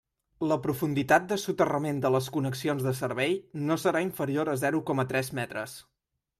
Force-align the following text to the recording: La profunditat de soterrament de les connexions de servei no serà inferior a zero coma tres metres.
La 0.51 0.55
profunditat 0.61 1.27
de 1.31 1.37
soterrament 1.41 1.99
de 2.07 2.11
les 2.15 2.31
connexions 2.37 2.87
de 2.87 2.95
servei 3.03 3.37
no 3.69 3.79
serà 3.85 4.05
inferior 4.09 4.53
a 4.55 4.59
zero 4.67 4.85
coma 4.91 5.07
tres 5.15 5.35
metres. 5.43 5.81